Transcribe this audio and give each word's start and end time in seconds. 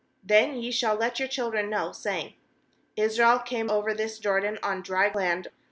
ssthen 0.25 0.59
ye 0.59 0.71
shall 0.71 0.95
let 0.95 1.19
your 1.19 1.27
children 1.27 1.69
know, 1.69 1.91
saying: 1.91 2.33
Israel 2.95 3.37
came 3.37 3.69
over 3.69 3.93
this 3.93 4.17
Jor 4.17 4.39
dan 4.39 4.57
on 4.63 4.81
dry 4.81 5.11
land. 5.13 5.49